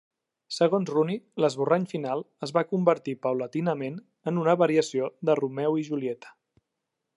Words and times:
Segons 0.53 0.87
Rooney, 0.93 1.19
l'esborrany 1.43 1.85
final 1.91 2.23
es 2.47 2.53
va 2.55 2.63
convertir 2.71 3.15
paulatinament 3.27 4.01
en 4.33 4.43
una 4.45 4.57
variació 4.65 5.13
de 5.31 5.39
"Romeu 5.43 5.81
i 5.83 5.89
Julieta". 5.91 6.37